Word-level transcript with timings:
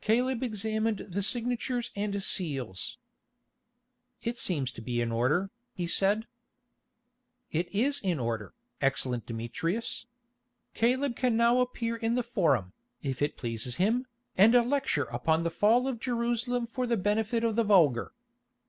Caleb 0.00 0.44
examined 0.44 1.06
the 1.08 1.24
signatures 1.24 1.90
and 1.96 2.22
seals. 2.22 2.98
"It 4.22 4.38
seems 4.38 4.70
to 4.70 4.80
be 4.80 5.00
in 5.00 5.10
order," 5.10 5.50
he 5.74 5.88
said. 5.88 6.28
"It 7.50 7.66
is 7.74 8.00
in 8.00 8.20
order, 8.20 8.54
excellent 8.80 9.26
Demetrius. 9.26 10.06
Caleb 10.72 11.16
can 11.16 11.36
now 11.36 11.58
appear 11.58 11.96
in 11.96 12.14
the 12.14 12.22
Forum, 12.22 12.72
if 13.02 13.20
it 13.22 13.36
pleases 13.36 13.74
him, 13.74 14.06
and 14.38 14.54
lecture 14.70 15.08
upon 15.10 15.42
the 15.42 15.50
fall 15.50 15.88
of 15.88 15.98
Jerusalem 15.98 16.64
for 16.64 16.86
the 16.86 16.96
benefit 16.96 17.42
of 17.42 17.56
the 17.56 17.64
vulgar. 17.64 18.12